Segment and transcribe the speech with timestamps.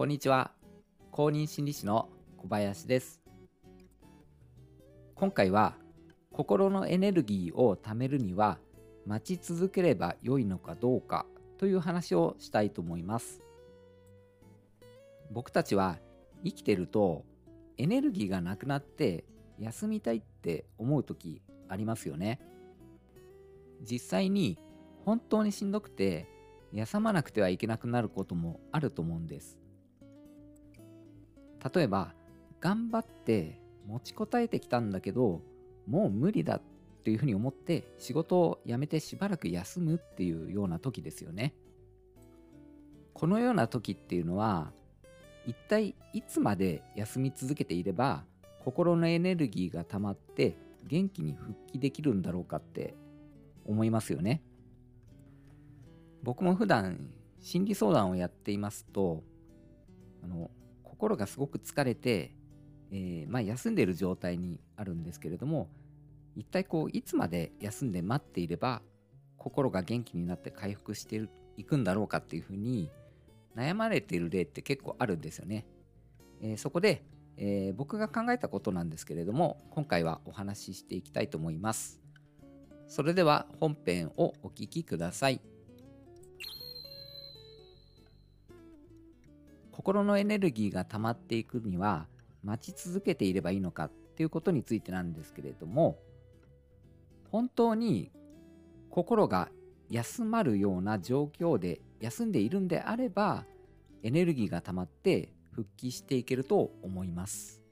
[0.00, 0.52] こんにちは。
[1.10, 2.08] 公認心理師の
[2.38, 3.20] 小林です。
[5.14, 5.76] 今回は
[6.32, 8.58] 心のエネルギーを貯めるには
[9.04, 11.26] 待ち続ければ良いのかどうか
[11.58, 13.42] という話をしたいと思います。
[15.30, 15.98] 僕たちは
[16.46, 17.26] 生きてると
[17.76, 19.26] エネルギーがなくなって
[19.58, 22.40] 休みたいって思う時ありますよね。
[23.82, 24.58] 実際に
[25.04, 26.26] 本当にしんどくて
[26.72, 29.60] 休まなくてはいけなくなることもあると思うんです。
[31.74, 32.14] 例えば
[32.60, 35.42] 頑張って持ちこたえてきたんだけど
[35.86, 36.62] もう無理だっ
[37.02, 41.54] ていうふうに思って仕事を辞めてしばらく休むっていうような時ですよね。
[43.14, 44.72] このような時っていうのは
[45.46, 48.24] 一体いつまで休み続けていれば
[48.64, 50.56] 心のエネルギーが溜まって
[50.86, 52.94] 元気に復帰できるんだろうかって
[53.64, 54.42] 思いますよね。
[56.22, 59.24] 僕も普段心理相談をやっていますと
[60.22, 60.50] あの
[61.00, 62.34] 心がすごく疲れて、
[62.92, 65.70] えー、まあ、休んでいる状態にあるんですけれども
[66.36, 68.82] 一体こういつまで休んで待っていれば
[69.38, 71.26] 心が元気になって回復して
[71.56, 72.90] いくんだろうかっていうふうに
[73.56, 75.66] 悩まれている例って結構あるんですよね。
[76.42, 77.02] えー、そこで、
[77.38, 81.98] えー、僕が考えたことなんですけれども今回はお話ししていきたいと思います。
[82.86, 85.40] それでは本編をお聴きください。
[89.80, 92.06] 心のエネルギーが溜まっていくには
[92.44, 95.96] 待ち続けていればいいのかっていうことについてなんですけれども
[97.30, 98.12] 本当に
[98.90, 99.48] 心が
[99.88, 103.46] 休まるような状況で休んでいるんであれば
[104.02, 107.62] エネルギーが溜まって復帰していけると思います。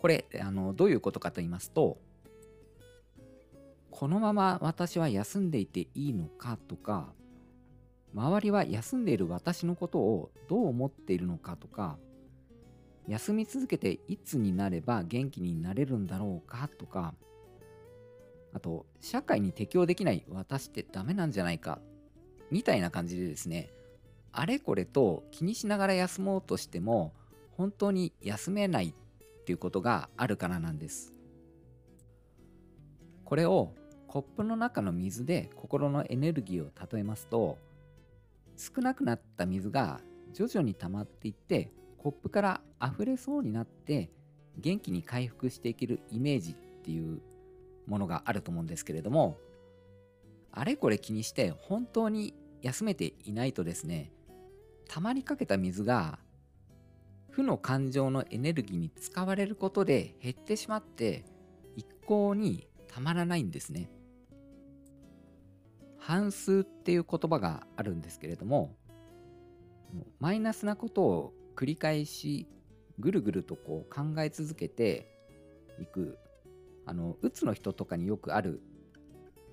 [0.00, 1.98] これあのどういうことかと言いますと
[3.92, 7.12] このまま私は休んでいていいのかとか
[8.14, 11.98] 周りは休んでいる私のことをどう思っているのかとか
[13.06, 17.14] 休み続けていつになれば元気になれるんだろうかとか
[18.52, 21.78] あと社会に適応できない私ってダメなんじゃないか
[22.50, 23.70] みたいな感じでですね
[24.32, 27.12] あれこれと気にしながら休もうとしても
[27.56, 31.12] 本当に休めないっていうことがあるからなんです。
[33.24, 33.72] これを
[34.06, 37.58] コップの中の水で心のエネルギーを例えますと
[38.58, 40.00] 少なくなった水が
[40.34, 44.10] 徐々に溜まっていってコップから溢れそうになって
[44.58, 47.20] 元気に回復していけるイメージっていう
[47.86, 49.38] ものがあると思うんですけれども
[50.52, 54.10] あれこれ気にして本当に休めていないとですね
[54.88, 56.18] 溜まりかけた水が
[57.30, 61.24] 負の感情のエネルギーに使われることで減ってしまって
[61.76, 63.88] 一向にたまらないんですね。
[66.08, 68.74] 半数っていう言葉があるんですけれども
[70.20, 72.46] マイナスなことを繰り返し
[72.98, 75.06] ぐるぐるとこう考え続けて
[75.78, 76.16] いく
[76.86, 78.62] あのうつの人とかによくある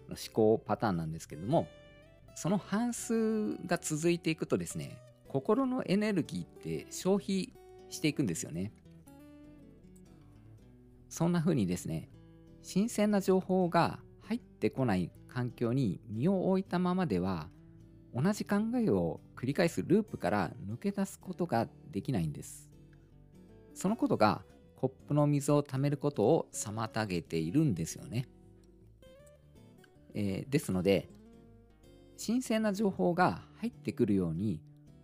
[0.08, 1.68] 思考パターンなんですけれども
[2.36, 7.52] その半数が続いていくとですね心のエネルギーって消費
[7.90, 8.72] していくんですよね。
[11.10, 12.10] そんな風にですね
[12.62, 14.00] 新鮮な情報が
[14.66, 17.50] 入ってこない環境に身を置いたままでは
[18.16, 22.68] 同じ考えを繰り返すループから抜け出すことができないんです
[23.76, 24.42] そのことが
[24.76, 28.28] コップの水を溜めることを妨げているんですよね、
[30.16, 31.10] えー、ですので
[32.18, 34.62] 新鮮な情報が入ってくるように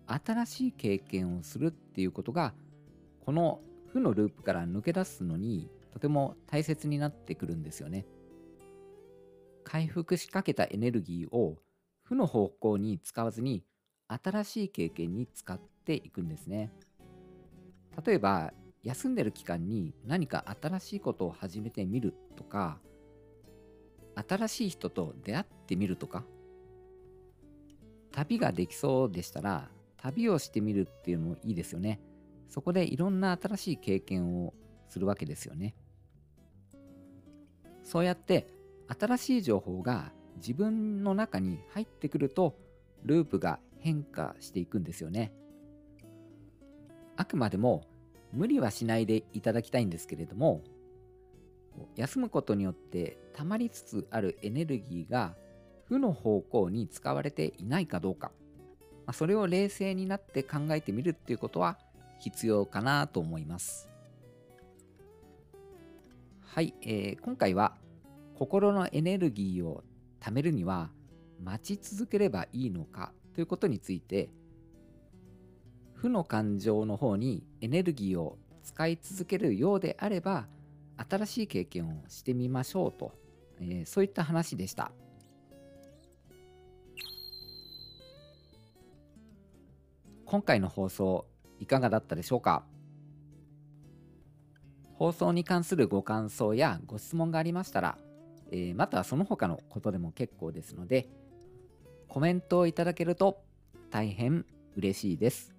[0.07, 2.53] 新しい経験をするっていうことが
[3.25, 3.59] この
[3.93, 8.05] 負のループから抜け出すのにとても大切になってくるんですよね。
[9.63, 11.57] 回復しかけたエネルギーを
[12.03, 13.63] 負の方向に使わずに
[14.07, 16.71] 新しい経験に使っていくんですね。
[18.05, 22.79] 例えば休んでる期間に何か新しいことを始めてみるとか
[24.27, 26.25] 新しい人と出会ってみるとか
[28.11, 32.01] 旅ができそうでしたら旅をしてみるっていうのもいいですよね。
[32.49, 34.53] そこでいろんな新しい経験を
[34.89, 35.75] するわけですよね。
[37.83, 38.47] そうやって
[38.99, 42.57] 新しい情報が自分の中に入ってくると
[43.03, 45.33] ループが変化していくんですよね。
[47.15, 47.83] あくまでも
[48.33, 50.63] 無理はしないでいただきたいんですけれども
[51.95, 55.35] 休むことによって溜まりつつあるエネルギーが
[55.85, 58.31] 負の方向に使われていないかどうか、
[59.05, 61.77] まそれを冷静になって考えてみるっていうことは
[62.19, 63.89] 必要かなと思います。
[66.39, 67.75] はい、えー、今回は
[68.41, 69.83] 心のエネルギーを
[70.19, 70.89] 貯めるには
[71.43, 74.31] 待ち続ければいいのかということについて
[75.93, 80.47] 負の感情の方にエネルギーを使い続けるようであれば
[81.07, 83.11] 新しい経験をしてみましょうと、
[83.59, 84.91] えー、そういった話でした。
[90.25, 91.27] 今回の放送
[91.59, 92.63] いかがだったでしょうか？
[94.93, 97.99] 放送に関するご感想やご質問がありましたら、
[98.51, 101.09] えー、またはその他のことでも結構ですので
[102.07, 103.41] コメントをいただけると
[103.89, 104.45] 大変
[104.75, 105.53] 嬉しいです。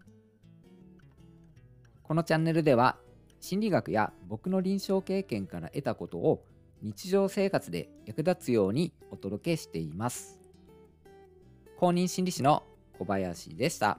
[2.02, 2.98] このチャンネルでは
[3.40, 6.44] 心理学や僕の臨床経験から得たことを
[6.82, 10.40] 日常生活で役立つようにお届けしています。
[11.78, 12.62] 公認心理師の
[12.98, 13.98] 小林でした。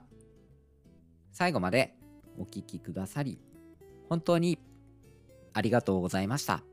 [1.31, 1.95] 最後まで
[2.37, 3.39] お聴きくださり
[4.07, 4.59] 本当に
[5.53, 6.63] ありがとうございました。